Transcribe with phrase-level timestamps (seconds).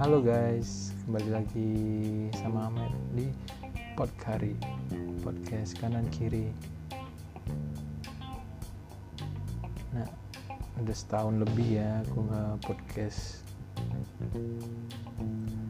[0.00, 1.72] Halo guys, kembali lagi
[2.32, 3.28] sama Ahmed di
[3.92, 4.56] Podkari
[5.20, 6.48] Podcast kanan kiri.
[9.92, 10.08] Nah,
[10.80, 13.44] udah setahun lebih ya aku nggak podcast.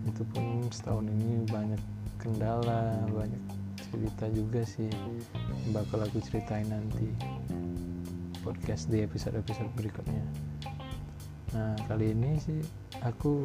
[0.06, 1.82] Itu pun setahun ini banyak
[2.22, 3.42] kendala, banyak
[3.90, 4.86] cerita juga sih
[5.74, 7.10] bakal aku ceritain nanti
[8.42, 10.26] podcast di episode-episode berikutnya
[11.52, 12.64] Nah, kali ini sih
[13.04, 13.44] aku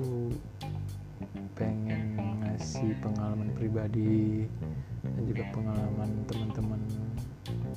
[1.59, 4.47] pengen ngasih pengalaman pribadi
[5.03, 6.81] dan juga pengalaman teman-teman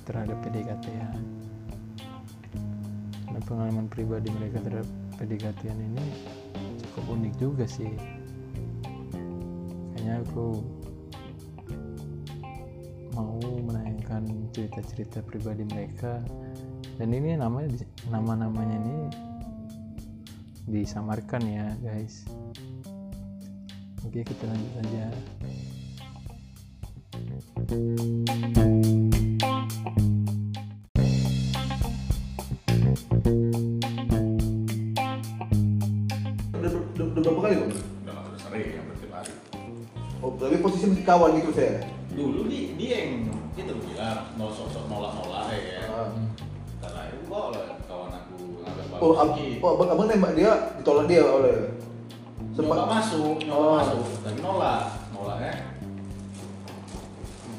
[0.06, 1.10] terhadap PDKT ya.
[3.26, 4.86] Nah, pengalaman pribadi mereka terhadap
[5.18, 6.06] PDKT ini
[6.86, 7.90] cukup unik juga sih.
[9.98, 10.62] Kayaknya aku
[13.18, 13.34] mau
[13.66, 16.22] menanyakan cerita-cerita pribadi mereka
[17.00, 17.80] dan ini namanya
[18.12, 18.96] nama-namanya ini
[20.68, 22.28] disamarkan ya guys
[24.04, 25.04] oke kita lanjut saja
[36.52, 37.72] Udah, udah, udah berapa kali bang?
[37.72, 39.32] udah nggak terus sering yang hari
[40.20, 41.80] Oh, tapi posisi masih kawan gitu saya.
[42.12, 45.69] dulu di, dia yang itu bilang mau sok-sok nolak-nolak ya
[49.00, 51.72] Oh, ab, oh abang, abang nembak dia, ditolak dia oleh
[52.52, 53.72] nyoba masuk nyoba Oh.
[53.80, 54.04] masuk.
[54.20, 55.52] Tapi nolak nolaknya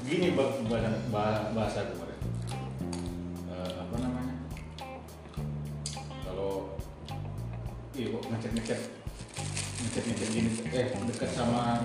[0.06, 2.20] gini bah- bah- bah- bahasa kemarin
[3.50, 4.36] Eh, apa namanya?
[6.22, 6.78] Kalau
[7.92, 8.80] iya kok ngecek ngecek
[9.82, 10.50] ngecek ngecek gini.
[10.70, 11.82] Eh dekat sama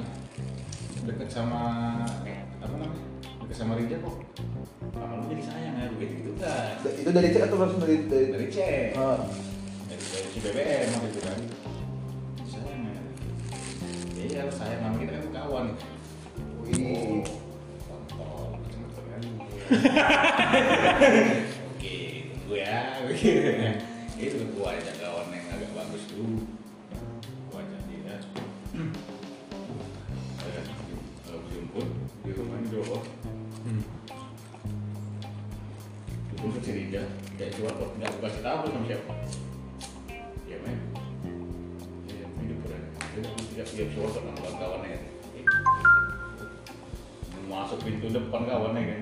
[1.07, 1.63] dekat sama
[2.59, 3.06] apa namanya
[3.47, 4.19] dekat sama Rija kok.
[4.99, 6.83] Lama lu jadi sayang ya begitu gitu kan.
[6.83, 8.27] Itu dari cek atau langsung dari dari?
[8.35, 8.99] dari cek.
[8.99, 9.23] Ah.
[9.87, 11.39] dari dari CBBM waktu itu kan
[12.51, 13.01] sayang ya.
[14.19, 14.83] Iya sayang.
[14.83, 15.67] Nama kita kan kawan.
[16.67, 17.23] Wih.
[17.87, 19.23] kontol macam-macam kan.
[21.71, 21.95] Oke
[22.35, 22.99] tunggu ya.
[24.27, 26.56] Itu gua ajak kawan yang agak bagus dulu
[37.57, 39.13] cuma kok nggak aku kasih tahu sama siapa.
[40.45, 40.79] Ya men.
[42.05, 42.81] Ya hidup udah
[43.17, 45.01] jadi aku tidak siap siap sama kawan-kawannya
[47.47, 49.01] masuk pintu depan kawannya kan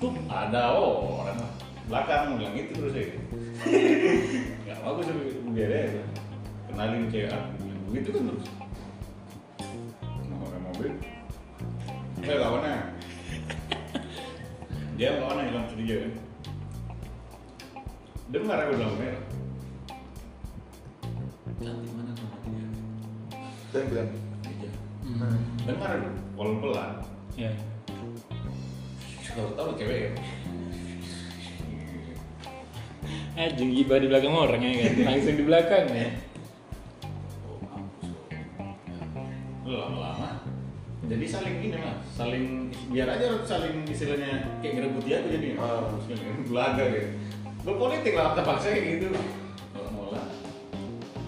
[0.00, 1.36] tuh ada oh orang
[1.90, 3.06] belakang bilang itu terus ya
[4.64, 5.22] nggak bagus tapi
[5.52, 5.84] biar ya
[6.72, 7.48] kenalin cewek aku
[7.92, 8.46] begitu kan terus.
[10.32, 10.96] Nomor mobil?
[12.24, 12.74] Saya kawannya.
[14.96, 16.31] Dia kawannya hilang curiga kan
[18.30, 19.22] dengar aku bilang merah
[21.62, 22.66] cantik mana sama dia
[23.72, 24.10] Saya bilang,
[24.42, 24.70] Iya.
[25.02, 25.38] Hmm.
[25.64, 26.08] dengar aku.
[26.36, 26.92] Walaupun pelan.
[27.38, 27.52] Ya
[29.32, 30.10] kalau tahu cewek ya?
[33.32, 34.92] Eh gibah di belakang orang ya kan?
[35.08, 36.08] Langsung di belakang ya.
[37.48, 38.12] Oh mampus.
[39.64, 40.44] Lu lama-lama.
[41.08, 45.88] Jadi saling gini lah saling biar aja saling istilahnya kayak ngerebut dia tuh jadi Ah.
[46.44, 47.08] belaga gitu
[47.62, 49.08] berpolitik lah terpaksa kayak gitu.
[49.94, 50.22] Mola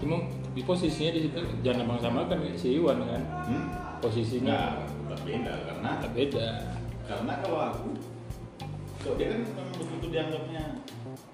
[0.02, 0.16] cuma
[0.54, 3.22] di posisinya di situ jangan abang samakan kayak si Iwan kan.
[3.46, 3.64] Hmm?
[4.02, 6.46] posisinya Nggak, beda karena tak beda.
[7.08, 7.88] karena kalau aku
[9.00, 10.62] kalau dia kan memang begitu dianggapnya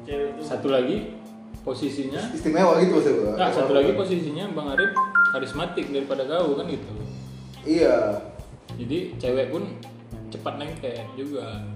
[0.06, 0.40] cewek itu.
[0.42, 0.96] Satu lagi
[1.66, 2.20] posisinya.
[2.30, 3.34] Istimewa gitu maksudnya.
[3.34, 4.90] nah satu lagi posisinya Bang Arif
[5.34, 6.90] karismatik daripada kau kan gitu.
[7.66, 7.96] Iya.
[8.80, 9.62] jadi cewek pun
[10.30, 11.66] cepat lengket juga.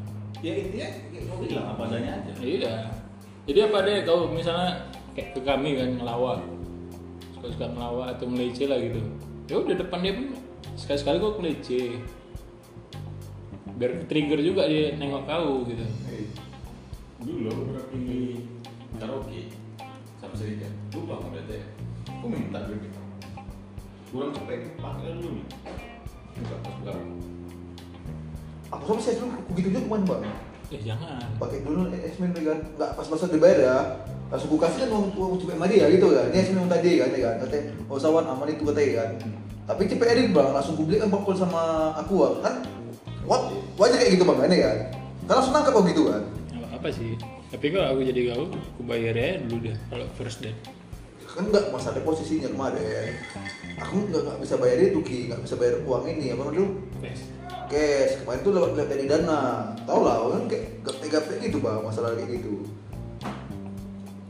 [0.41, 2.33] Ya intinya kayak kau bilang apa adanya aja.
[2.39, 2.75] Iya
[3.44, 6.41] jadi apa deh kau misalnya kayak ke kami kan ngelawak.
[7.37, 9.00] Suka-suka ngelawak atau ngelece lah gitu.
[9.53, 10.27] Ya udah depan dia pun
[10.81, 12.00] sekali-sekali kau ngelece
[13.75, 15.84] biar trigger juga dia nengok kau gitu.
[17.25, 18.21] Dulu aku pernah pergi
[18.97, 19.42] karaoke
[20.21, 20.69] sama Serika?
[20.97, 21.66] Lupa nggak ada ya.
[22.16, 22.92] Aku minta duit
[24.15, 25.47] kurang cepet pakai dulu nih.
[26.39, 26.92] Buka pas buka.
[28.72, 30.22] Aku sama saya dulu aku gitu juga kemarin bang.
[30.74, 33.78] Eh jangan Pakai dulu esmen kan, nggak pas masa dibayar ya.
[34.28, 36.26] Langsung aku kasih kan uang uang cepet madi ya gitu kan.
[36.34, 37.34] Ini esmen tadi kan, ya kan.
[37.47, 39.10] Katanya, oh sawan aman itu katanya kan.
[39.65, 42.66] Tapi cepet edit bang, langsung publik kan bakul sama aku kan.
[43.24, 43.54] What?
[43.78, 44.76] Wajar kayak gitu bang, ini kan.
[45.30, 46.22] Kan langsung nangkap kok gitu kan.
[46.74, 47.15] Apa sih
[47.54, 50.59] tapi kalau aku jadi kau aku bayar ya dulu deh kalau first date
[51.34, 53.10] kan nggak masalah posisinya kemarin.
[53.83, 55.19] Aku nggak nggak bisa bayar itu ki.
[55.27, 56.31] Nggak bisa bayar uang ini.
[56.31, 56.69] Apa namanya dulu
[57.66, 58.13] cash.
[58.22, 59.41] Kemarin tuh lewat lewat dari dana.
[59.83, 62.63] Tau lah kan kayak gape gape gitu bang masalah kayak gitu.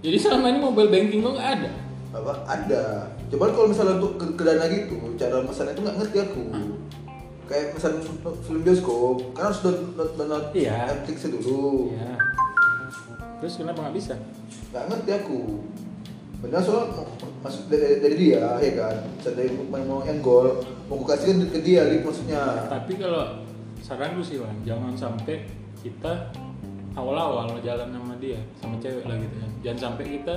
[0.00, 1.70] Jadi selama ini mobile banking lo nggak ada.
[2.14, 2.32] apa?
[2.46, 2.84] Ada.
[3.26, 6.42] Cuman kalau misalnya untuk ke, ke dana gitu cara pesannya itu nggak ngerti aku.
[7.44, 8.00] Kayak misalnya
[8.48, 9.16] film bioskop.
[9.36, 10.88] Kan harus download download Iya.
[10.88, 11.92] Netflix dulu.
[11.92, 12.16] Iya.
[13.42, 14.14] Terus kenapa nggak bisa?
[14.74, 15.40] nggak ngerti aku
[16.44, 17.08] benar soal mau-
[17.40, 21.60] masuk dari, dari dia ya kan saya mau mau yang gol mau kasih kan ke
[21.60, 23.40] dia link maksudnya Tapi kalau
[23.80, 25.44] saranku sih Wan, jangan sampai
[25.80, 26.32] kita
[26.96, 29.50] awal-awal jalan sama dia, sama cewek lah gitu kan.
[29.60, 30.34] Jangan sampai kita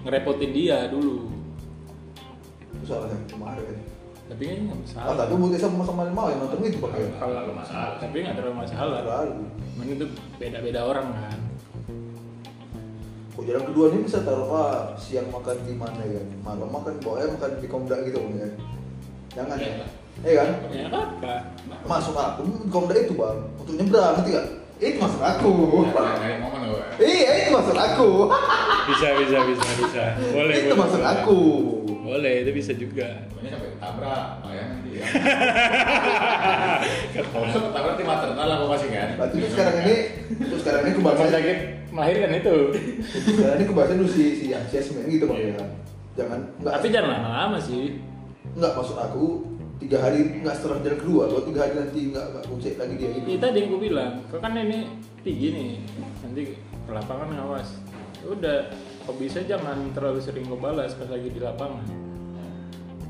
[0.00, 1.28] ngerepotin dia dulu.
[2.70, 3.76] itu salahnya kemarin
[4.30, 5.14] Tapi kayaknya nggak ah masalah.
[5.18, 7.98] tapi buat sama sama mau yang nonton itu pakai Kalau masalah.
[7.98, 9.00] Tapi nggak terlalu masalah.
[9.02, 10.06] terlalu Cuman itu
[10.40, 11.38] beda-beda orang kan.
[13.30, 16.22] Kok jalan kedua ini bisa taruh ah, siang makan di mana ya?
[16.42, 18.48] Malam makan pokoknya makan di komda gitu ya.
[19.38, 19.70] Jangan ya.
[19.70, 19.86] Iya.
[20.26, 20.50] eh kan?
[20.74, 20.86] Ya
[21.86, 24.46] masuk aku komda itu bang untuk nyebrang ngerti gak
[24.80, 25.52] itu masuk aku
[27.00, 28.10] iya itu masuk aku.
[28.92, 30.04] Bisa bisa bisa bisa.
[30.32, 30.80] Boleh itu boleh.
[30.84, 31.40] masuk aku.
[32.00, 33.28] Boleh itu bisa juga.
[33.30, 35.04] Pokoknya sampai tabrak, bayang nanti ya.
[37.30, 39.08] Kalau tabrak nanti maternal lah kok masih kan.
[39.16, 39.96] berarti itu sekarang ini
[40.42, 41.58] itu sekarang ini sakit
[42.00, 42.56] melahirkan itu.
[43.28, 45.52] sekarang ini kebahasan dulu si si Ansiasmen gitu bang Iya.
[45.52, 45.64] ya
[46.16, 47.84] jangan nggak Tapi jangan lama-lama sih.
[48.50, 49.24] nggak masuk aku
[49.78, 53.08] tiga hari nggak setelah jalan kedua kalau tiga hari nanti nggak nggak kuncek lagi dia
[53.10, 54.78] gitu Itu tadi yang gue bilang, kau kan ini
[55.20, 55.70] tinggi nih,
[56.20, 57.68] nanti ke lapangan ngawas.
[58.16, 58.58] Ya Udah,
[59.02, 61.84] kau bisa jangan terlalu sering kau balas pas lagi di lapangan.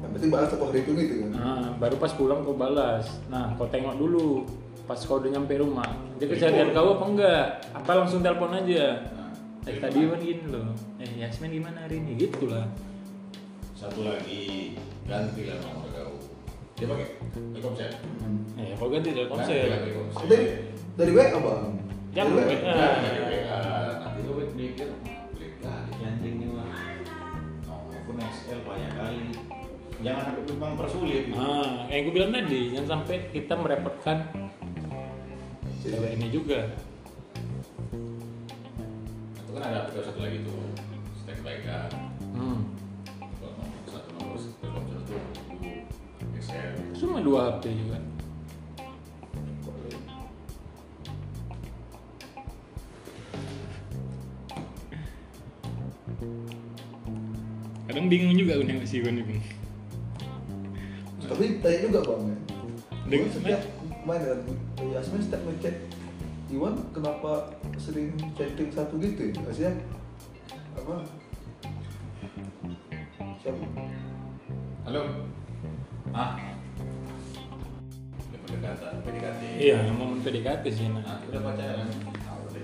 [0.00, 3.06] yang penting balas satu hari itu gitu kan Nah, baru pas pulang kau balas.
[3.26, 4.42] Nah, kau tengok dulu
[4.90, 5.86] pas kau udah nyampe rumah.
[6.18, 7.44] Dia kejadian kau apa enggak?
[7.78, 9.06] Apa langsung telepon aja?
[9.62, 10.66] Eh tadi kan gini loh.
[10.98, 12.18] Eh Yasmin gimana hari ini?
[12.18, 12.66] Gitu lah.
[13.78, 14.74] Satu lagi
[15.06, 16.18] ganti lah nomor kau.
[16.74, 17.06] Dia pakai
[17.54, 17.90] Telkomsel.
[18.58, 19.70] Eh, kau ganti telkomsel.
[20.26, 20.46] dari
[20.98, 21.70] dari WA bang
[22.10, 22.58] Ya, Dari WA.
[22.74, 23.58] Nah, dari WA.
[23.94, 24.90] Nanti lu mikir.
[27.70, 29.22] Oh, XL banyak kali.
[30.02, 31.22] Jangan sampai mempersulit.
[31.30, 31.38] gitu.
[31.38, 34.49] Ah, yang gue bilang tadi, jangan sampai kita merepotkan
[35.80, 36.68] cewek ini juga.
[39.36, 40.60] Itu kan ada aplikasi satu lagi tuh,
[41.24, 41.90] standby kan.
[42.36, 42.60] Hmm.
[43.40, 45.16] Nomor satu nomor Telkomsel itu
[46.38, 46.72] XL.
[46.96, 47.98] Cuma dua HP juga.
[57.88, 59.38] Kadang bingung juga gue nengok si Iwan ini.
[61.30, 62.36] tapi tanya juga bang ya
[63.06, 63.62] Dengan- setiap
[64.02, 64.38] main kan
[64.90, 65.76] Yasmin setiap ngechat
[66.50, 69.72] Iwan kenapa sering chatting satu gitu ya maksudnya
[70.74, 70.94] apa
[73.40, 73.64] siapa
[74.90, 75.06] Halo.
[76.10, 76.34] Ah.
[78.42, 79.42] Pendekatan, PDKT.
[79.60, 80.90] Iya, momen PDKT sih.
[80.90, 81.86] Nah, udah pacaran.
[82.26, 82.62] Ah, udah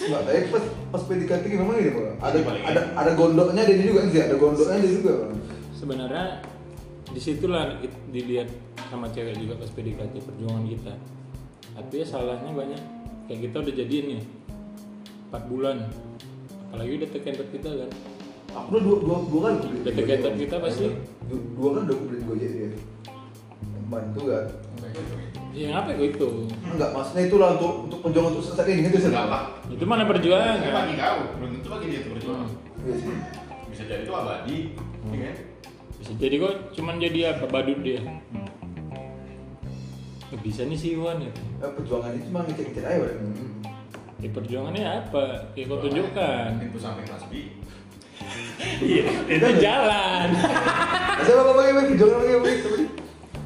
[0.00, 0.64] Enggak, tapi pas
[0.94, 2.16] pas PDKT memang ini bang.
[2.24, 5.34] Ada ada ada gondoknya ada juga sih, ada gondoknya ada juga bang.
[5.76, 6.24] Sebenarnya
[7.12, 7.76] di situlah
[8.08, 8.48] dilihat
[8.88, 10.94] sama cewek juga pas PDKT perjuangan kita.
[11.76, 12.82] Tapi ya salahnya banyak.
[13.26, 14.22] Kayak kita udah jadian nih
[15.34, 15.76] 4 bulan.
[16.70, 17.90] Apalagi udah tekan kita kan.
[18.56, 19.78] Aku udah dua dua dua beli.
[19.84, 20.86] Udah kegiatan kita pasti.
[21.26, 22.68] Dua, dua kali udah aku beli gojek dia.
[23.86, 24.44] Bantu kan?
[25.56, 26.28] Ya ngapain gue itu?
[26.68, 29.08] Enggak, maksudnya itulah untuk untuk perjuangan untuk saat ini gitu sih.
[29.08, 29.38] Enggak apa.
[29.72, 30.60] Itu mana perjuangan?
[30.60, 32.48] Ini bagi kau, belum tentu bagi dia itu perjuangan.
[32.84, 33.14] Iya sih.
[33.72, 34.58] Bisa jadi itu abadi,
[35.08, 35.36] ya kan?
[35.96, 38.00] Bisa jadi kok cuman jadi apa badut dia.
[40.26, 41.30] Nggak bisa nih si Iwan itu.
[41.62, 43.30] Eh, perjuangan itu cuma ngecek-ngecek aja bang.
[44.16, 45.24] Ya perjuangannya apa?
[45.54, 46.48] Ya kau tunjukkan.
[46.58, 47.42] Pintu samping Nasbi.
[48.80, 50.28] Iya, itu jalan.
[50.34, 52.84] Pakai pakai perjuangan pakai pakai tadi.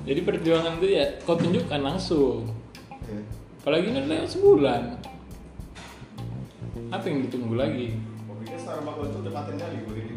[0.08, 2.48] Jadi perjuangan itu ya kau tunjukkan langsung.
[3.04, 3.22] Iya.
[3.60, 4.82] Apalagi ini udah sebulan.
[6.88, 7.98] Apa yang ditunggu lagi?
[8.24, 10.14] Kopi Starbucks itu tepatin kali gue ini.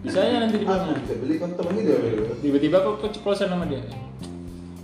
[0.00, 0.96] Bisa aja nanti di mana?
[0.96, 1.98] bisa beli kan ini dia.
[2.44, 3.80] Tiba-tiba kok keceplosan sama dia.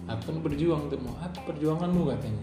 [0.06, 1.18] Apa nih berjuang tuh mau?
[1.18, 2.42] Apa perjuanganmu katanya?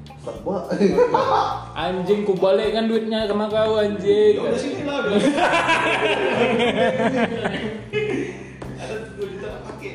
[1.79, 4.35] Anjing ku balikkan duitnya sama kau anjing.
[4.35, 4.99] Ya udah sini lah.
[8.83, 9.91] Ada dua juta tak pakai.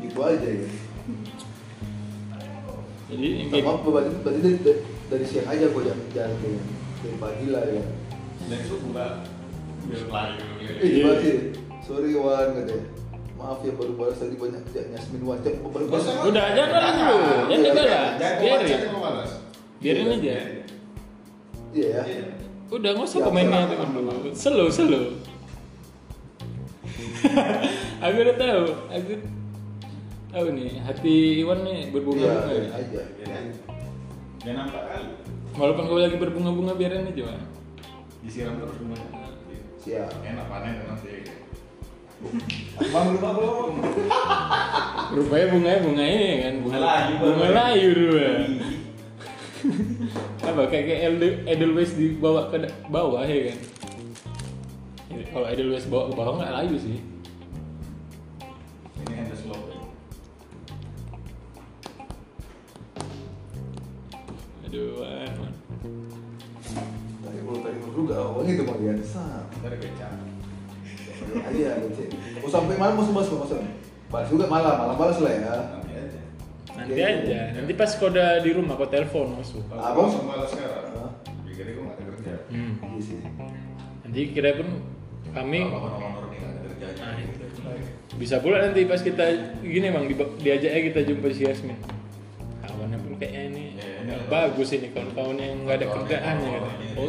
[0.00, 0.68] Gitu aja ya.
[3.04, 4.80] Jadi yang kayak Sama berarti berarti dari,
[5.12, 6.48] dari, siang aja gua jalan jalan ke
[7.04, 7.84] dari pagi lah ya.
[8.48, 9.06] Dan itu buka
[9.84, 10.40] biar lari.
[10.64, 11.12] Eh, Iya.
[11.20, 11.36] sih?
[11.84, 12.93] Sorry Wan katanya.
[13.44, 16.08] Maaf ya baru balas tadi banyak tidak Yasmin wajib baru balas.
[16.24, 17.16] Udah, jangan dulu.
[17.52, 17.72] Jangan.
[18.16, 18.56] Jangan Biarin.
[18.56, 19.30] baca, jangan balas.
[19.84, 20.34] biarin aja.
[21.76, 22.02] Iya ya.
[22.08, 22.24] Iya.
[22.72, 24.12] Udah nggak usah Ya, komennya apa, dulu.
[24.32, 25.04] Slow, slow.
[28.00, 28.64] aku udah tahu.
[28.88, 29.12] Aku
[30.32, 32.48] tahu nih hati Iwan nih Iya, berbunga-bunga.
[32.48, 32.80] biarin ya.
[32.80, 33.02] aja.
[33.20, 33.38] Iya?
[34.40, 35.08] Dia nampak kali.
[35.54, 37.38] walaupun kau lagi berbunga-bunga biarin aja
[38.24, 39.06] disiram terus rumahnya
[39.78, 40.10] Siap.
[40.24, 41.28] enak panen nanti
[42.90, 43.42] Bang, lu apa?
[45.14, 48.34] rupanya bunganya bunga ini kan bunga Bunga layu, bunga layu rupanya
[50.44, 53.58] apa kayak kayak Edel- Edelweiss dibawa ke bawah ya kan
[55.08, 56.98] Jadi, kalau Edelweiss bawa ke bawah nggak layu sih
[58.94, 59.78] ini ada slope ya.
[64.64, 65.54] aduh Wan, Wan.
[67.22, 68.92] Tadi gua tadi gua juga awalnya itu mah dia.
[69.04, 69.46] Sah.
[69.60, 70.12] ntar becak
[71.50, 72.02] Iya, gitu.
[72.40, 73.58] Oh sampai malam masuk masuk masuk.
[74.06, 75.40] Balas juga malam, malam balas lah ya.
[75.42, 76.20] nanti aja
[76.70, 77.42] nanti Iya, aja iya.
[77.52, 81.14] nanti pas kau udah di rumah kau telepon masuk langsung malas sekarang
[81.44, 82.72] pikirnya gue nggak ada kerja hmm.
[82.78, 83.18] Iya sih.
[84.02, 84.68] nanti kira pun
[85.30, 85.60] kami
[86.84, 87.46] Nah, itu.
[88.14, 89.24] bisa pula nanti pas kita
[89.60, 91.78] gini bang di, diajak aja kita jumpa si Yasmin
[92.60, 93.53] kawannya pun kayaknya
[94.24, 97.08] bagus ini kawan-kawan yang nggak ada kerjaan ya kawan-kawan oh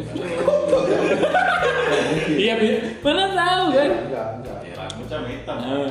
[2.36, 2.68] iya Bi.
[3.00, 4.58] mana tahu kan Enggak, enggak.
[4.62, 4.74] ya
[5.06, 5.90] sama hitam Ah.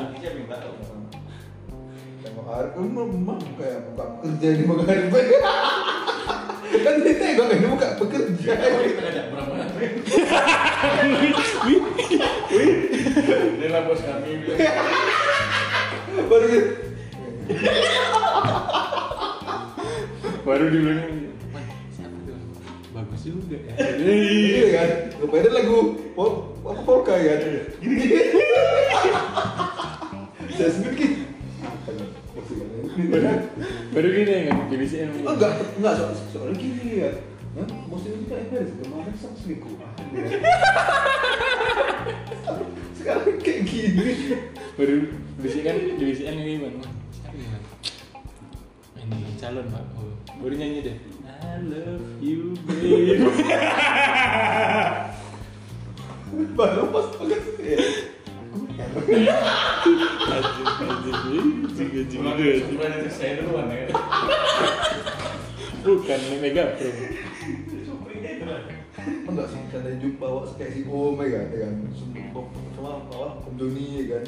[2.20, 4.98] Tengok hari kan memang kayak buka pekerja di Makassar.
[6.76, 8.50] kan dia tengok kan buka pekerja.
[8.50, 9.54] kita ngajak berapa
[13.56, 14.32] ini lah bos kami
[16.26, 16.48] Baru.
[20.46, 21.02] Baru dibilang
[21.50, 22.38] "Man, siapa tuh
[22.94, 24.90] bagus juga ya Iya kan.
[25.18, 25.78] Ngepada lagu
[26.14, 27.40] pol apa polka kan.
[27.82, 28.18] Gini gini.
[30.54, 31.26] Saya sendiri
[33.92, 37.12] baru, gini kan jadi si Oh, enggak, enggak soal soal gini ya.
[37.58, 37.68] Hah?
[37.90, 39.76] Bosnya kita ini ada kemarin sama selingkuh.
[42.96, 44.14] Sekarang kayak gini.
[44.76, 44.96] baru
[45.40, 47.05] bisikan bisikan ini bang siapa ya, Bang?
[49.12, 49.84] Ini calon pak.
[49.98, 50.98] Oh, baru nyanyi deh.
[51.46, 53.22] I love you babe
[56.58, 57.80] Baru pas banget ya.
[60.26, 62.32] anjing anjing juga juga
[62.66, 63.88] Cuma nanti saya duluan ya.
[65.86, 67.86] Bukan ini mega pro itu
[69.06, 71.74] Enggak sih, karena jumpa bawa kayak si Om ya kan, ya kan.
[71.94, 72.42] Semua
[72.74, 74.24] cuma bawa Om ya kan.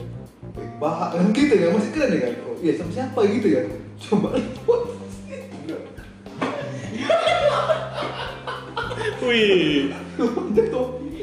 [0.78, 2.34] Bahak kan gitu kan, masih keren ya kan.
[2.46, 3.66] Oh iya sama siapa gitu kan.
[3.98, 4.30] Coba
[9.28, 9.92] wih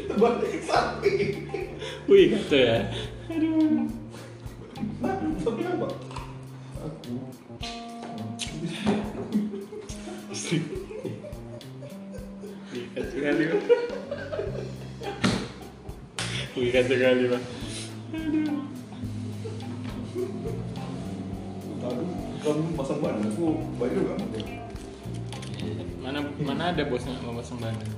[0.04, 1.48] terbalik ke samping.
[2.04, 2.78] wih kata ya
[3.32, 3.88] aduh
[5.00, 5.88] Nah, sama siapa?
[6.84, 7.12] Aku.
[12.74, 13.64] wih kata kali bang
[16.56, 17.44] wih kali bang
[18.14, 18.62] Aduh,
[22.40, 24.14] kamu pasang badan aku baik juga.
[26.02, 27.88] Mana mana ada bos nggak pasang badan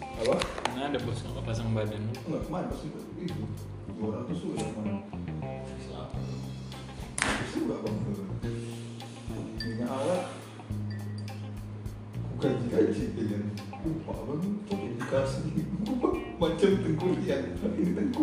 [0.00, 0.34] Apa?
[0.70, 3.00] mana ada bos nggak pasang badan Enggak, kemarin pas itu.
[3.20, 3.44] Itu.
[3.94, 4.96] 200 juga kemarin.
[7.24, 7.96] Itu enggak bang.
[9.64, 10.22] Minyak alat.
[12.42, 13.04] Gaji gaji.
[13.84, 15.44] Upah bang, kok dikasih
[15.84, 17.42] upah macam tengkulian.
[17.54, 18.22] Ini tengku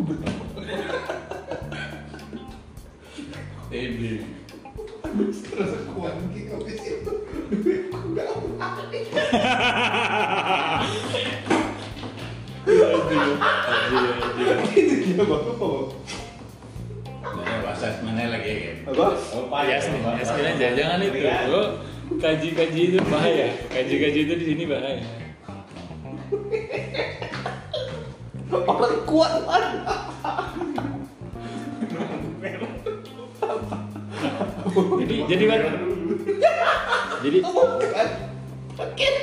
[5.12, 7.14] Aduh, terasa kuat itu.
[18.06, 19.08] Mana lagi ya Apa?
[19.66, 21.20] Yasmin, Yasmin jangan itu.
[21.50, 21.82] Lo
[22.22, 23.48] kaji-kaji itu bahaya.
[23.72, 25.02] Kaji-kaji itu di sini bahaya.
[28.52, 29.66] Orang kuat kan?
[34.72, 35.62] Jadi jadi kan
[37.22, 37.38] jadi
[38.72, 39.14] Bukan.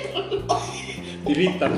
[1.24, 1.72] jadi hitam.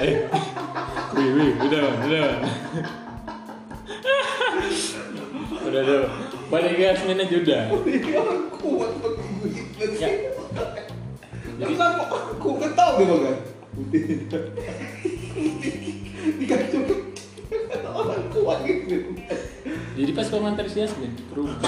[0.00, 0.16] Eh,
[1.12, 2.28] wih, wih, udah, udah.
[5.60, 6.00] udah, udah.
[6.48, 6.72] Balik
[7.44, 7.60] ke.
[7.84, 9.28] Ini orang kuat pakai.
[10.00, 10.08] Ya.
[11.60, 13.38] Jadi- Kenapa aku tahu dia bang?
[16.40, 16.80] Dikasih
[17.92, 18.96] orang kuat gitu.
[20.00, 21.60] Jadi pas kau nganter si Yasmin ke rumah.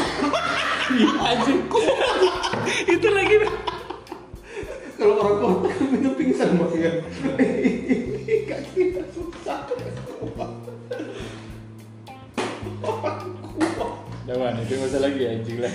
[0.89, 1.53] Iya aja.
[2.89, 3.37] Itu lagi.
[4.97, 6.93] Kalau orang kuat kan minum pingsan bang ya.
[8.49, 9.69] Kasih susah.
[14.25, 15.75] Dawan, itu nggak usah lagi anjing lah.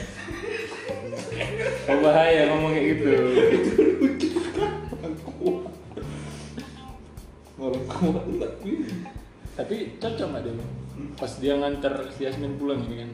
[1.86, 3.14] Kau bahaya ngomong kayak gitu.
[4.98, 5.74] Orang kuat.
[7.62, 8.72] Orang kuat tapi
[9.54, 10.77] Tapi cocok nggak dia?
[11.14, 13.12] Pas dia nganter si Yasmin pulang ini kan.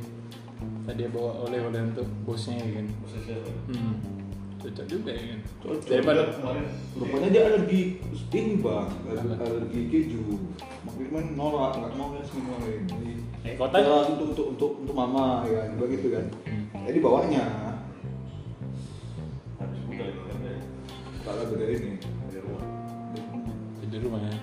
[0.83, 3.51] tadi dia bawa oleh-oleh untuk bosnya ya kan Bosnya siapa?
[3.71, 3.95] hmm.
[4.59, 5.87] cocok juga ya kan Cocok.
[5.87, 7.81] daripada kemarin Rupanya dia alergi
[8.33, 10.23] ini bang, alergi, alergi keju.
[10.83, 13.23] Mak Firman nolak, nggak mau ya semua ini.
[13.45, 16.25] Eh, kota- Ya, untuk untuk untuk untuk mama ya kan, begitu kan.
[16.43, 16.65] Hmm.
[16.83, 17.43] Jadi bawanya
[19.55, 20.55] habis buka lagi kan ya
[21.23, 21.91] tak ada dari ini.
[22.01, 22.63] dari rumah.
[23.83, 24.33] di rumah ya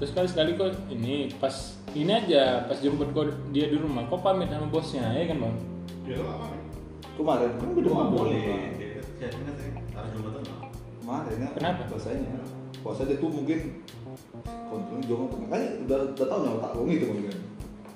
[0.00, 1.52] atau sekali sekali kok ini pas
[1.92, 5.56] ini aja pas jemput kok dia di rumah kok pamit sama bosnya ya kan bang
[6.10, 6.62] Ya lama nih.
[7.14, 8.42] Kemarin kan udah mau boleh.
[8.42, 8.62] Bang.
[9.20, 10.06] Ya, kan.
[11.04, 11.48] Kemarin ya.
[11.54, 11.82] Kenapa?
[11.86, 12.42] Bahasanya.
[12.80, 13.84] Puasa dia tuh mungkin
[14.72, 17.38] kontrolnya jangan makanya udah udah tahu nggak tak bohong itu bang kan.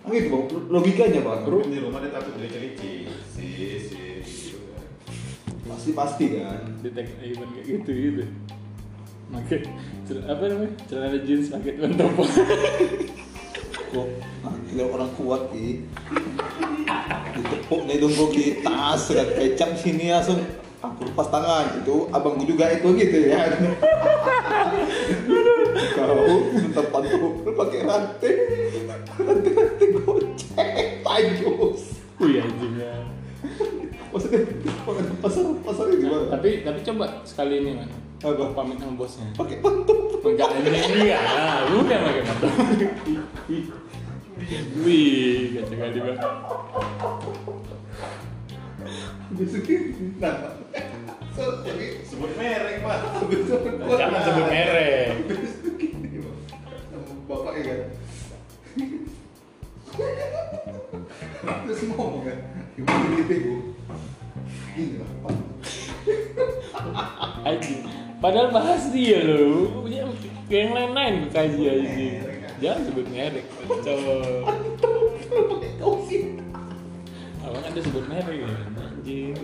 [0.04, 1.40] Nah, gitu bang, logikanya bang.
[1.48, 2.92] Mungkin di rumah dia takut dilici-lici.
[3.32, 3.46] Si,
[3.80, 4.02] si,
[4.52, 4.86] gitu kan.
[5.72, 6.60] Pasti pasti kan.
[6.84, 8.24] detek event kayak gitu gitu
[9.32, 9.58] pakai
[10.28, 10.72] apa namanya?
[10.88, 12.22] Celana jeans pakai tuan topo
[13.94, 14.08] kok?
[14.42, 15.86] Nah, kalau orang kuat ki.
[17.34, 18.60] Ditepuk nih dong kok ki.
[18.60, 20.42] Tas sudah kecap sini langsung.
[20.84, 21.80] Aku lepas tangan.
[21.80, 23.54] Itu abangku juga itu gitu ya.
[25.94, 28.34] Kau tempat tuh pakai rantai
[36.84, 37.88] coba sekali ini man
[38.24, 38.56] Apa?
[38.56, 39.28] pamit sama bosnya.
[39.36, 41.20] Pakai pantup enggak ini enggak
[41.68, 42.48] bukan pakai mata
[44.80, 46.18] wih kacau kali bang
[49.34, 49.78] besoknya
[50.20, 50.34] nah
[51.64, 53.26] jadi Sebut merek, Pak.
[53.98, 55.08] jangan sebut merek.
[57.26, 57.80] Bapaknya kan?
[61.66, 62.38] Terus ngomong kan?
[62.78, 63.54] Gimana gitu bu
[64.74, 65.33] gini lah pak
[67.44, 67.84] anjing
[68.18, 69.84] padahal bahas dia loh.
[69.84, 70.08] Punya
[70.48, 72.14] yang lain-lain gue kaji anjing
[72.62, 73.46] jangan sebut merek
[73.84, 74.50] cowok
[76.08, 76.40] ini
[77.44, 78.48] Abang ada sebut merek ya,
[78.80, 79.36] anjing.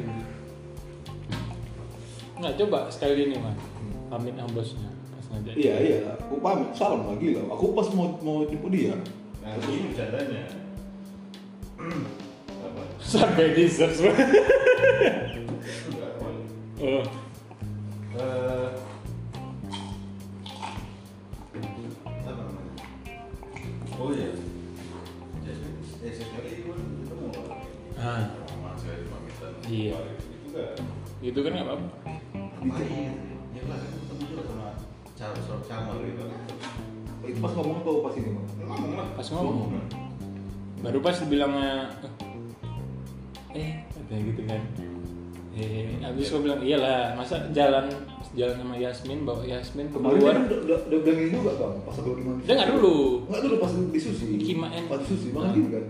[2.40, 3.52] Nggak coba sekali ini mah,
[4.08, 5.52] pamit sama bosnya pas ngajak.
[5.52, 5.98] iya iya.
[6.16, 7.44] Aku pamit salam lagi lah.
[7.52, 8.96] Aku pas mau mau jemput dia.
[9.44, 10.40] Nah, ini.
[12.56, 12.82] Apa?
[13.04, 13.68] Sampai di
[16.80, 17.04] oh,
[35.70, 36.22] kamar gitu.
[37.22, 39.06] itu pas ngomong tuh pas ini bang Ngomong lah.
[39.14, 39.70] Pas ngomong.
[40.80, 41.92] Baru pas bilangnya,
[43.52, 44.60] eh, kayak gitu kan.
[45.52, 47.90] Eh, habis gue bilang iyalah, masa jalan
[48.30, 50.32] jalan sama Yasmin bawa Yasmin kemarin keluar.
[50.32, 52.94] kan udah, udah, udah bilang ini juga bang pas aku lagi mandi Dengar dulu.
[53.26, 54.84] Enggak dulu pas di susi Kimaen.
[54.86, 55.50] pas di susi bang Ah.
[55.50, 55.84] gini kan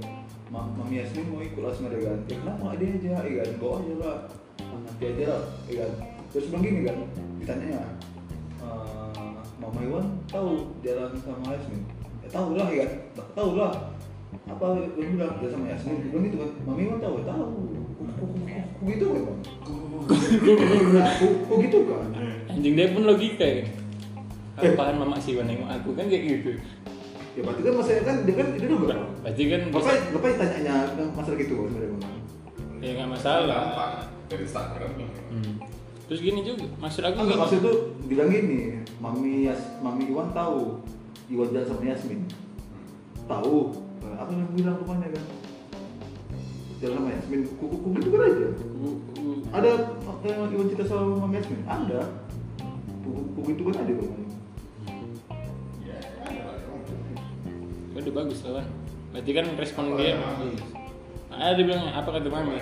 [0.50, 3.48] Ma mami Yasmin mau ikut sama dia kan ya kenapa nggak dia aja ya kan
[3.60, 4.16] bawa aja lah
[4.58, 5.90] nanti aja lah ya kan
[6.26, 6.96] terus bilang gini kan
[7.38, 7.80] ditanya
[8.58, 8.99] "Eh,
[9.70, 10.50] Mama Iwan tahu
[10.83, 11.80] jalan sama Yasmin
[12.26, 13.72] ya tahu lah ya kan "Lah, tahu lah
[14.50, 14.66] apa
[14.98, 17.44] dia bilang dia sama Yasmin dia bilang gitu kan Mami Iwan tahu ya tahu
[18.11, 19.24] kok gitu kan
[21.46, 22.11] kok gitu kan
[22.50, 23.62] Anjing dia pun logika ya.
[24.59, 26.50] Apaan mama sih nengok aku kan kayak gitu.
[27.38, 30.74] ya berarti kan maksudnya kan dia kan dia udah berapa Berarti kan Bapak, bapak tanya
[31.14, 32.18] masalah gitu sebenarnya
[32.80, 33.61] ya nggak masalah.
[33.70, 33.94] Gampang.
[34.30, 34.90] Dari Instagram.
[35.30, 35.54] Hmm.
[36.10, 37.38] Terus gini juga, maksud aku Enggak gini.
[37.38, 37.72] maksud itu
[38.10, 38.58] bilang gini,
[38.98, 40.82] Mami Yas, Mami Iwan tahu
[41.30, 42.26] Iwan jalan sama Yasmin.
[43.30, 43.56] Tahu.
[44.02, 45.22] Nah, apa yang bilang rupanya kan?
[46.82, 48.46] Jalan sama Yasmin, kuku kuku gitu kan aja.
[48.82, 49.00] U-
[49.54, 49.70] Ada
[50.26, 51.62] eh, Iwan cerita sama Mami Yasmin?
[51.62, 52.00] Ada.
[53.06, 53.92] Kuku kuku itu kan ada.
[55.86, 55.96] Ya,
[56.26, 56.58] ada emang.
[57.94, 58.66] udah bagus lah.
[59.14, 60.18] Berarti kan respon dia.
[61.30, 62.58] Ah dia bilang apa kata mami?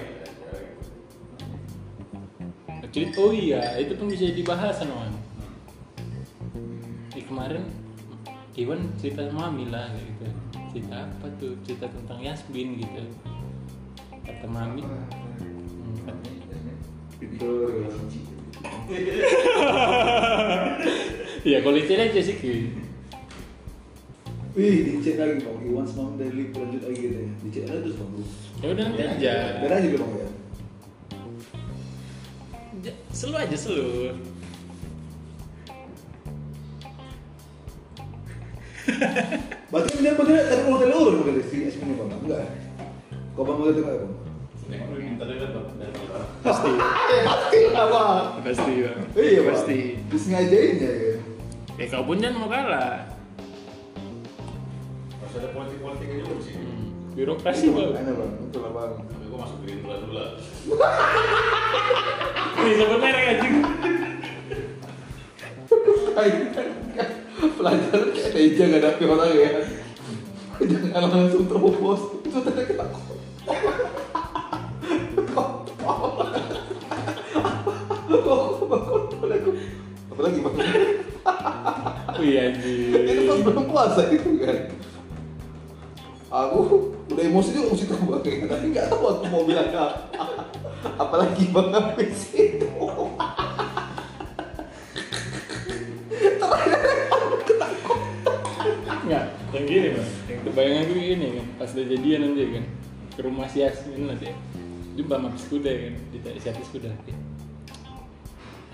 [2.98, 4.90] Cerita, oh iya itu pun bisa dibahas kan
[7.14, 7.62] Di kemarin
[8.58, 10.26] Iwan cerita sama mami lah gitu.
[10.74, 11.54] Cerita apa tuh?
[11.62, 13.06] Cerita tentang Yasmin gitu.
[14.26, 14.82] Kata mami.
[14.82, 16.42] hmm, katanya.
[21.46, 22.82] Iya kalau itu aja sih Ki.
[24.58, 25.58] Wih, dicek lagi bang.
[25.70, 27.30] Iwan semalam dari lift lanjut lagi gitu ya.
[27.46, 28.10] Dicek lagi terus bang.
[28.58, 29.34] Ya udah nanti aja.
[29.62, 30.28] Biar aja bang ya.
[33.18, 34.14] Selu aja selu.
[39.74, 42.14] Berarti dia bener tadi mau tadi urut model si Yasmin bang.
[42.14, 42.46] Enggak.
[43.34, 44.06] Kau bang dapat
[44.70, 46.18] dari kita.
[46.46, 46.70] Pasti.
[46.78, 48.02] Eh, pasti apa?
[48.38, 49.02] Pasti bang.
[49.18, 49.40] Iya.
[49.50, 49.78] Pasti.
[50.14, 50.90] Disengajain ya.
[50.94, 51.14] ya.
[51.74, 53.18] Ya kau pun jangan mau kalah.
[55.18, 56.70] Harus ada politik-politiknya juga di sini.
[57.18, 58.92] Birokrasi bang Enak bang, betul lah bang.
[59.10, 60.38] Tapi gua masuk Gerindra dulu lah.
[62.62, 63.54] ini sebut merek anjing
[67.58, 69.50] Pelajaran kayak meja gak ada orang ya.
[70.62, 72.22] Jangan langsung terobos.
[72.22, 73.18] Itu tadi ketakut.
[80.06, 80.54] Apa lagi bang?
[82.22, 84.86] wih Itu anjing pas belum puasa itu kan.
[87.18, 90.06] Udah emosi juga mesti tahu bang, tapi nggak tahu aku mau bilang apa.
[91.02, 92.70] Apalagi bang habis itu.
[99.02, 101.46] Enggak, yang gini bang yang terbayang aku gini kan.
[101.58, 102.64] Pas udah jadian nanti kan.
[103.18, 104.30] Ke rumah si Yasmin lah dia.
[104.94, 105.94] Jumpa sama kuda kan.
[106.14, 106.94] Ditanya si Hafiz kuda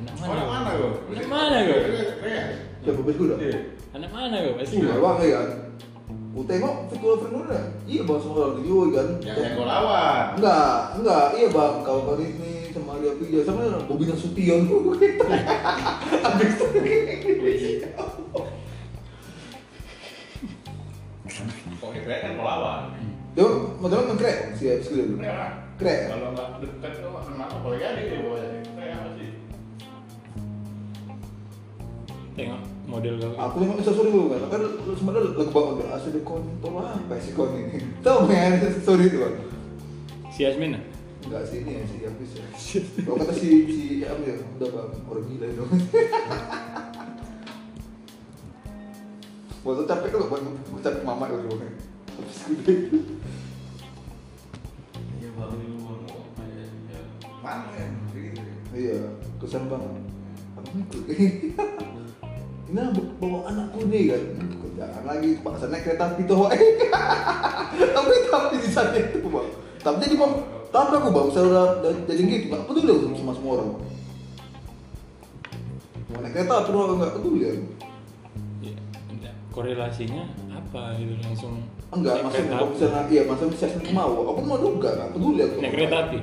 [0.05, 0.29] anak mana?
[0.29, 0.91] Mana mana gua?
[1.17, 1.79] anak mana gua
[2.85, 3.35] Siapa bebas kuda?
[3.41, 3.59] Iya.
[3.97, 4.53] anak mana gua.
[4.61, 5.64] Pasti Iya bang ya
[6.35, 7.79] Ku tengok Fitur Fernanda.
[7.87, 9.09] Iya bang semua orang video kan.
[9.23, 10.25] Yang yang gua lawan.
[10.35, 14.61] Enggak, enggak, iya bang, kau kali ini sama Lia Pija sama Bobi Nasution
[16.27, 16.67] Habis itu
[21.79, 22.83] Pokoknya keren kan mau lawan.
[23.39, 23.47] Dia
[23.79, 25.23] modelnya kan krek si habis itu dulu.
[25.79, 26.01] Keren.
[26.11, 27.55] Kalau nggak dekat tuh kenapa?
[27.63, 28.19] Kalau jadi dia
[28.75, 29.31] keren sih?
[32.35, 34.63] tengok model Aku tengok Insta story dulu kan, kan
[34.95, 37.79] sebenarnya lagu banget asli kontol apa sih kon ini?
[38.07, 39.35] Tahu nggak ya story itu bang?
[40.35, 40.83] si Yasmin ah
[41.25, 42.45] Enggak sih ini ya si Hafiz ya.
[43.01, 45.65] Kalau kata si si apa ya udah bang orang gila itu.
[49.65, 50.45] Waktu capek kalau bang,
[50.85, 51.73] capek mama itu bang.
[52.13, 52.75] Habis gede.
[55.17, 55.97] Iya baru dulu mau
[56.45, 57.01] ya.
[57.41, 57.91] Mana kan?
[58.77, 59.85] Iya, kesan bang.
[62.75, 62.91] Ini
[63.23, 64.23] bawa anakku nih kan.
[64.75, 66.51] Jangan lagi paksa naik kereta api tuh.
[67.95, 69.49] Tapi tapi di sana itu bang.
[69.79, 70.33] Tapi jadi bang,
[70.75, 73.69] tapi aku bang, saya udah jadi gitu, nggak peduli sama semua orang.
[76.11, 77.53] Mau naik kereta api doang nggak peduli ya.
[79.15, 79.35] Enggak.
[79.55, 81.63] korelasinya apa gitu langsung
[81.95, 85.57] Enggak, maksudnya kalau misalnya iya, maksudnya bisa mau, aku mau juga nggak peduli aku.
[85.63, 86.19] naik kereta api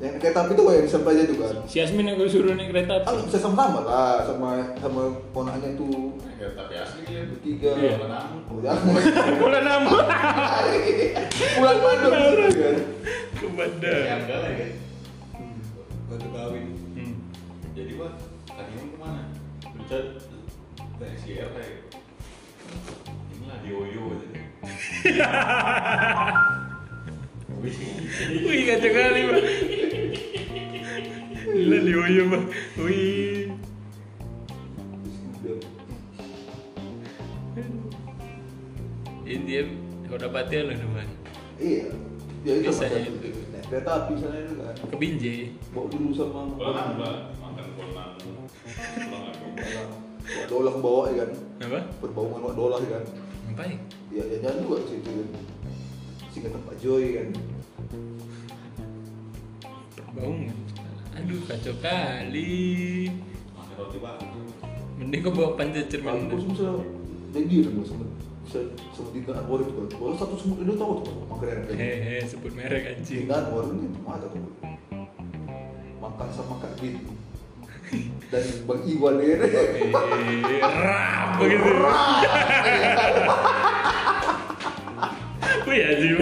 [0.00, 1.54] Yang kereta api itu yang sampai aja tuh kan.
[1.68, 4.48] si Yasmin yang gue suruh naik kereta Ah, api bisa sama-sama lah sama
[4.80, 7.28] sama ponaknya tuh Ya, tapi asli dia.
[7.28, 7.70] bertiga.
[7.76, 8.00] Iya.
[8.00, 8.48] Menang.
[8.48, 8.96] Oh, jangan.
[9.36, 9.82] bulan enam
[11.52, 11.76] Bulan
[12.40, 12.76] gitu kan.
[13.30, 14.66] kebada Yang enggak lah ya.
[16.08, 16.64] Waktu kawin.
[16.90, 17.12] hmm.
[17.70, 18.08] Jadi gua
[18.48, 19.22] tadinya ke mana?
[19.76, 20.08] Richard
[20.96, 21.76] dari CR kayak
[23.30, 24.28] inilah di Oyo aja.
[27.60, 29.44] wih kacau kali bang
[31.50, 32.44] gila di Oyo bang
[32.80, 33.52] wih
[39.24, 39.62] ini dia
[40.10, 41.08] udah batian loh teman
[41.60, 41.92] Iya.
[42.40, 43.28] Ya itu Bisa macam itu.
[43.52, 44.74] Naik kereta api sana itu kan.
[44.80, 48.12] ke Binjai Bawa dulu sama Pulang makan pulang.
[50.24, 51.30] Bawa dolar ke bawah ya kan.
[51.60, 53.04] apa Berbau dengan bawa dolar kan.
[53.44, 55.28] ngapain Iya, ya jangan juga sih itu kan.
[56.30, 57.28] Singkatan Pak Joy kan.
[60.10, 60.34] bau
[61.14, 63.06] aduh kacau kali
[63.54, 64.42] Makan roti batu.
[64.98, 66.82] mending kau bawa panjat cermin bos bisa
[67.30, 68.04] jadi kan sama
[68.42, 68.58] bisa
[68.90, 69.86] sama Dinda Anwar itu kan.
[69.86, 71.72] Kalau satu semut itu tahu tuh gitu.
[71.78, 74.42] hehe sebut merek anjing Dinda Anwar ini ada tuh.
[76.02, 76.98] Makan sama Kak Bin.
[78.30, 79.34] Dan Bang Iwan ini.
[79.34, 81.38] eh rap
[85.70, 86.14] begitu wih anjing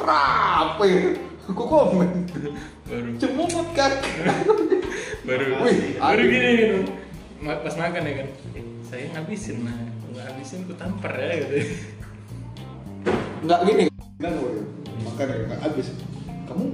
[0.00, 0.90] Rapi.
[1.50, 2.10] Kok komen?
[2.86, 3.92] baru Cemumut kan?
[5.26, 6.50] baru Wih, baru gini
[7.42, 9.74] Ma- pas makan ya kan eh, saya ngabisin nah
[10.10, 11.74] nggak habisin ku tampar ya gitu
[13.40, 13.84] Enggak gini.
[14.20, 14.32] Kan
[15.00, 15.88] makan ya nggak habis.
[16.44, 16.64] Kamu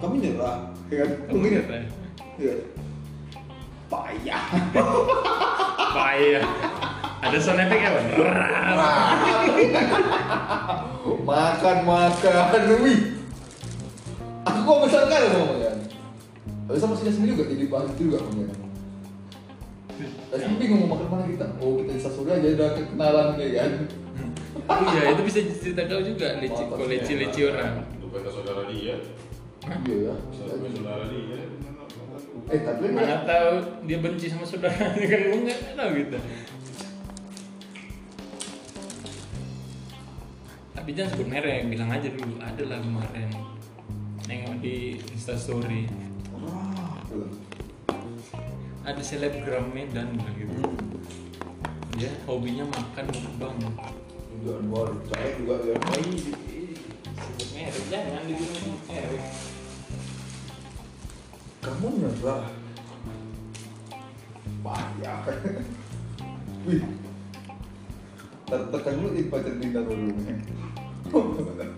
[0.00, 0.56] kamu nyerah,
[0.88, 1.10] ya kan?
[1.28, 1.56] kamu gini.
[1.60, 1.76] kata
[2.36, 2.54] Iya.
[3.86, 4.42] Payah.
[5.96, 6.44] payah
[7.22, 8.06] ada sound effect ya bang
[11.26, 12.98] makan makan, wih.
[14.46, 15.72] Aku kok misalkan ngomongnya.
[16.66, 18.56] Tapi sama si Yasmin juga jadi bahas juga ngomongnya.
[20.30, 21.46] Tapi bingung mau makan mana kita.
[21.58, 23.72] Oh kita di Sasuri aja udah kenalan ya kan.
[24.66, 28.98] iya itu bisa cerita kau juga leci kau leci leci orang Itu kata saudara dia.
[29.66, 30.14] Iya ya.
[30.34, 31.38] Saudara saudara dia.
[32.46, 33.52] Eh tapi kan mana tahu
[33.86, 36.18] dia benci sama saudaranya kan lu nggak tahu gitu
[40.86, 43.26] tapi jangan sebut merek bilang aja dulu ada lah kemarin
[44.30, 45.90] nengok di instastory
[46.30, 46.94] Wah,
[48.86, 50.62] ada selebgram Medan gitu
[51.98, 53.58] dia hobinya makan mukbang
[54.46, 55.74] Jangan gua saya juga ya.
[57.18, 59.24] sebut merek jangan dibilang merek
[61.66, 62.46] Kamu nyerah.
[64.62, 65.18] Payah.
[66.62, 66.82] Wih.
[68.46, 70.14] Tekan dulu di pacar bintang dulu
[71.22, 71.70] nih.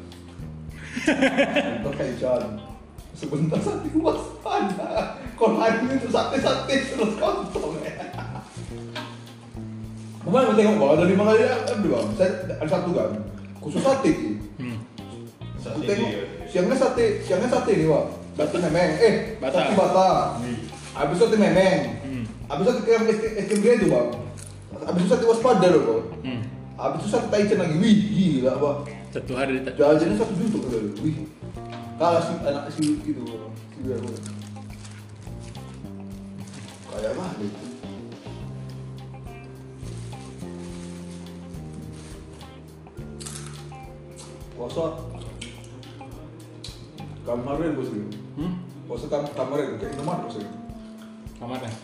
[1.84, 2.42] Pakai John.
[3.18, 5.18] Sebentar sate waspada.
[5.34, 8.06] Kalau hari itu sate-sate terus kontong ya.
[10.22, 11.98] Kemarin tengok gua ada lima kali ada dua.
[12.14, 12.30] Saya
[12.62, 13.10] ada satu kan.
[13.58, 14.10] Khusus sate.
[14.14, 14.30] Ki.
[14.62, 14.78] hmm.
[15.82, 16.10] Tengok
[16.46, 18.06] siangnya sate, siangnya sate nih wah.
[18.38, 19.66] Batu memeng, eh Bata.
[19.66, 20.38] sate bata.
[20.94, 21.78] Habis sate memeng.
[22.06, 22.24] Hmm.
[22.46, 24.08] Habis sate kayak es es krim itu bang.
[24.78, 26.02] Habis itu sate waspada loh bang.
[26.22, 26.40] Hmm.
[26.78, 28.78] Habis itu sate taichan lagi, wih gila bang.
[29.08, 31.16] Satu hari tak Jajannya satu juta kali, wih.
[31.96, 34.12] Kalah si anak si itu, si dia aku.
[36.92, 37.52] Kayak banget.
[44.58, 44.84] Puasa
[47.24, 48.08] kamarin bos gitu.
[48.36, 48.52] hmm?
[48.84, 50.56] Puasa kam kamarin kayak minuman bos gitu.
[51.40, 51.74] kamar kan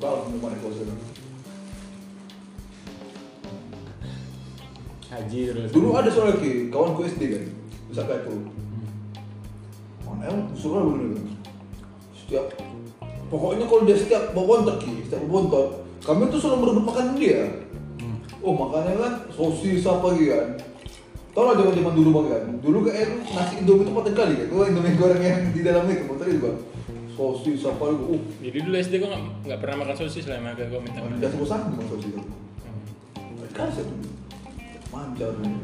[0.00, 1.09] Kalau minuman puasa.
[5.20, 7.44] Haji terus Dulu ada soalnya ki kawan ku SD kan,
[7.92, 8.40] bisa kayak tuh.
[10.08, 11.24] Mana yang suruh dulu kan.
[12.16, 12.44] Setiap
[13.28, 15.68] pokoknya kalau dia setiap bawa bontot ki, setiap bawa bontot,
[16.02, 17.40] kami tuh selalu berebut makan dia.
[18.00, 18.16] Hmm.
[18.40, 20.48] Oh makannya kan sosis apa gitu kan.
[21.30, 22.42] Tau lah zaman zaman dulu bang kan.
[22.58, 24.46] Dulu kayak nasi indomie itu empat kali kan.
[24.50, 26.58] Tuh indomie goreng yang di dalam itu, motor itu bang.
[27.14, 28.04] Sosis apa gitu.
[28.18, 29.14] Oh, jadi dulu SD gua
[29.46, 32.20] nggak pernah makan sosis lah emang gua minta udah bosan bang sosis itu.
[33.46, 34.09] Dikasih tuh.
[34.90, 35.54] Manjar nih.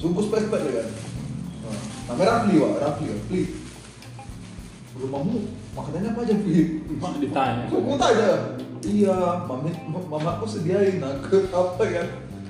[0.00, 0.88] Sungguh spek-spek ya kan.
[1.60, 3.42] Nah, namanya Rafli wah, Rafli, Rafli.
[4.96, 5.36] Rumahmu
[5.76, 6.34] makanannya apa aja?
[6.96, 8.30] Mak ditanya Aku tanya.
[8.86, 12.04] Iya, mami, mamaku sediain aku apa ya?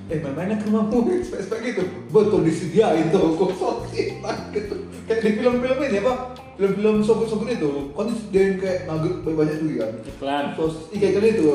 [0.07, 1.83] Eh, mamanya ke rumahmu spek-spek gitu.
[2.15, 4.15] Betul disediain tuh, kok sosis
[4.55, 4.75] gitu.
[5.11, 6.39] Kayak di film-film ini apa?
[6.55, 9.91] Film-film sokut-sokut itu, kan disediain kayak nugget banyak tuh kan.
[10.07, 11.47] iklan Sos ikan itu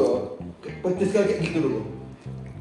[0.61, 2.00] petis kayak gitu loh.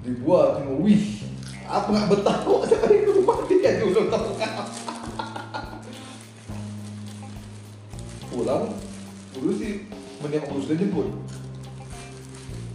[0.01, 1.29] Dibuat wih
[1.71, 4.53] apa nggak betah kok sekali ke rumah dia dulu tahu kan.
[8.33, 8.65] Pulang
[9.37, 9.87] dulu sih
[10.25, 11.09] mending urus dia jemput.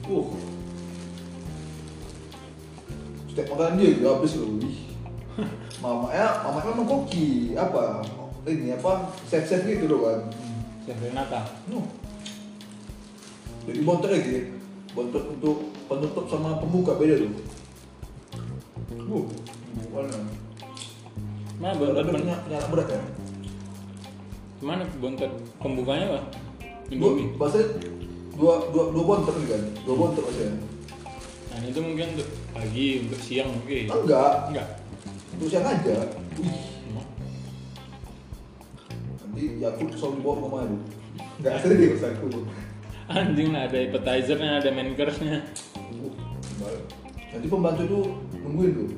[0.05, 0.27] Uh.
[3.33, 4.55] Setiap makanan dia juga habis loh.
[4.61, 4.79] Wih.
[5.83, 7.99] Mama ya, mama memang koki apa
[8.47, 10.19] ini apa chef chef gitu loh kan.
[10.87, 11.83] chef Renata No.
[13.65, 14.54] Jadi bontot lagi,
[14.95, 15.57] bontot untuk
[15.91, 17.31] penutup sama pembuka beda tuh.
[19.05, 19.27] Uh,
[19.91, 20.17] mana?
[21.59, 23.01] mana bontot punya anak berat ya?
[24.63, 26.23] mana bontot pembukanya pak
[26.89, 27.59] Indomie bahasa
[28.35, 30.57] dua dua dua bontot nih kan, dua bontot maksudnya.
[31.51, 34.67] nah itu mungkin untuk pagi untuk siang mungkin Enggak, enggak
[35.35, 35.95] untuk siang aja.
[39.19, 40.77] Nanti Yakult selalu dibawa ke itu.
[41.43, 42.27] Enggak serius aku.
[43.09, 45.45] Anjing lah ada appetizernya ada main course-nya.
[47.35, 48.03] Nanti pembantu tuh
[48.41, 48.89] nungguin tuh.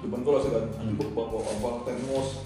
[0.00, 2.40] Depan kelas kan, nanti bawa bawa apa termos,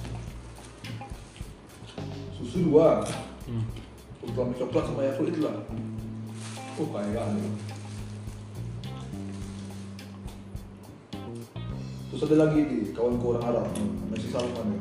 [2.35, 3.07] susu dua,
[3.47, 3.63] hmm.
[4.27, 5.55] Ultra coklat sama Yakult itu lah.
[6.75, 7.51] Oh kayak gitu.
[12.11, 13.67] Terus ada lagi di kawan orang Arab,
[14.19, 14.81] si Salman ya.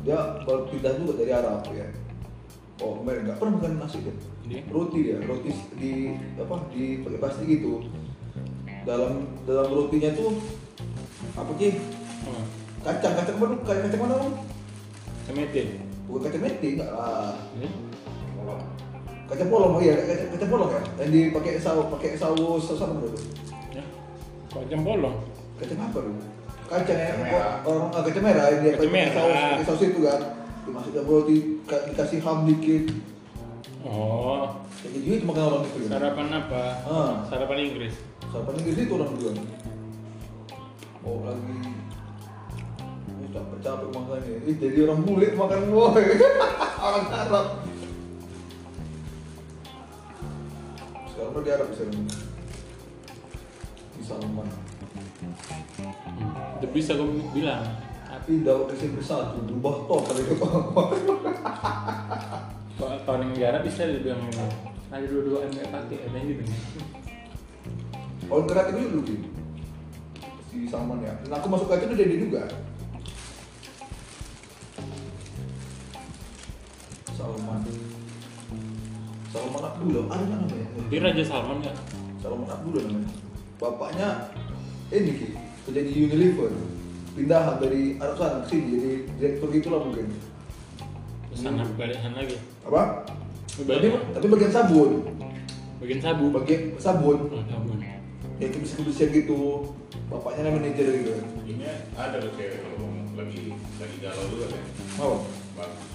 [0.00, 1.84] Dia baru pindah juga dari Arab ya.
[2.80, 4.16] Oh kemarin nggak pernah makan nasi kan?
[4.48, 4.56] Di?
[4.72, 7.84] Roti dia, roti di apa di pakai plastik gitu.
[8.88, 10.40] Dalam dalam rotinya tuh
[11.36, 11.76] apa sih?
[12.24, 12.44] oh.
[12.80, 13.54] Kacang, kacang mana?
[13.60, 14.14] Kacang, kacang mana?
[14.16, 14.32] Bang?
[15.28, 15.68] semetin
[16.08, 17.36] Bukan kacang mete, enggak lah.
[17.54, 17.68] Ini?
[19.30, 20.80] Kacang polong, oh iya, kacang, kacang polong ya.
[21.06, 23.20] Yang dipakai saus, pakai saus, saus apa itu?
[23.70, 23.84] ya
[24.50, 25.16] kacang bolong
[25.60, 26.14] Kacang apa tuh?
[26.66, 27.54] Kacang yang Kacang merah.
[27.62, 29.12] orang ah, kacang merah yang dia Kacang pakai merah.
[29.14, 30.20] saus, pakai saus itu kan.
[30.60, 32.84] Dimasukkan roti, ka- dikasih ham dikit.
[33.80, 35.78] oh gitu itu makan orang itu.
[35.82, 35.90] kan.
[35.90, 37.12] sarapan apa Ah.
[37.24, 37.96] sarapan Inggris
[38.26, 39.36] Sarapan Inggris itu orang duluan.
[41.00, 41.56] Oh lagi
[43.10, 44.36] Oh, capek-capek makannya.
[44.42, 46.04] Ih, jadi orang bule makan boy.
[46.82, 47.46] orang Arab.
[51.06, 52.04] Sekarang udah di Arab sekarang.
[53.90, 54.48] Di Salman.
[56.54, 57.64] itu bisa gue bilang
[58.10, 60.34] Tapi daun SMP satu berubah total itu
[62.80, 64.42] kalau tahun yang jarak bisa dibilang gitu.
[64.90, 66.42] ada dua-dua yang nggak pakai ada yang gitu
[68.26, 69.28] Kalau gerak itu dulu gitu.
[70.50, 71.14] Si Salman ya.
[71.22, 72.42] Dan aku masuk ke itu udah dia juga.
[77.14, 77.62] Salman.
[79.30, 80.66] Salman Abdullah, ada nggak namanya?
[80.90, 81.76] di Raja Salman nggak
[82.18, 83.10] Salman Abdullah namanya.
[83.62, 84.08] bapaknya
[84.90, 85.26] ini ki
[85.68, 86.79] kerja di Unilever
[87.20, 90.08] pindah dari Arab sana ke sini jadi direktur gitulah mungkin.
[91.36, 92.40] Sana balik sana lagi.
[92.64, 93.04] Apa?
[93.60, 95.04] Tapi, tapi bagian sabun.
[95.84, 96.32] Bagian sabu.
[96.32, 97.28] Bagian sabun.
[97.28, 97.76] Oh, sabun.
[98.40, 99.68] Ya kebersihan kebersihan gitu.
[100.08, 104.62] Bapaknya namanya manajer gitu Ini ada loh cewek kalau lagi lagi galau juga kan.
[104.98, 105.22] mau
[105.54, 105.86] Bagus.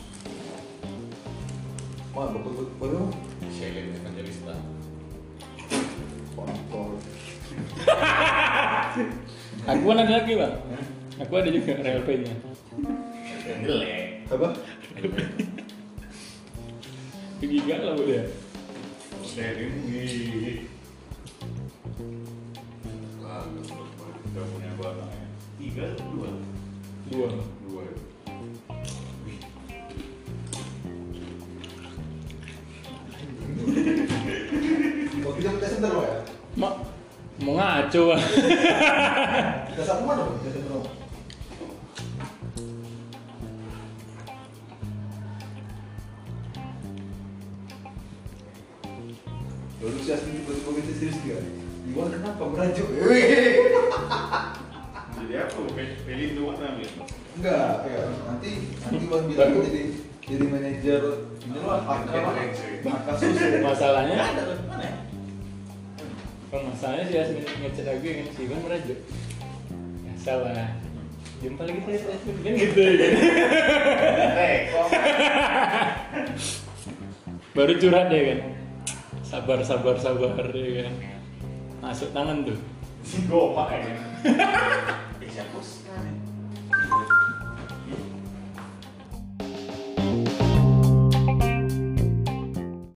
[2.16, 3.12] mau bapak bapak
[3.52, 4.56] Shelin Evangelista.
[6.36, 6.92] kontol.
[9.66, 10.56] Aku kan ada lagi bang
[11.22, 12.36] aku ada juga RLP nya
[13.46, 14.02] Yang jelek.
[14.26, 14.48] apa
[17.46, 18.26] giga lah udah.
[23.22, 23.68] Bagus.
[24.34, 25.28] Udah punya barang ya.
[25.62, 26.30] Tiga dua?
[27.14, 27.28] dua
[27.70, 27.86] Dua.
[35.22, 35.50] Mau kita
[35.86, 36.18] Pak, ya
[36.56, 36.74] mak
[37.44, 40.80] mau ngaco kita sapu mana kita center
[63.64, 64.92] masalahnya ya?
[66.52, 69.00] kalau masalahnya si Asmin ngechat aku kan si Ivan merajuk
[70.06, 70.70] ya salah
[71.44, 73.12] jumpa lagi saya Asmin kan gitu kan
[77.56, 78.40] baru curhat ya kan
[79.26, 80.94] sabar sabar sabar ya kan
[81.82, 82.60] masuk tangan tuh
[83.06, 83.86] Si Goma ya.
[85.62, 85.86] Sih?